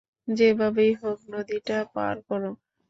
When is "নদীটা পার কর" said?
1.33-2.41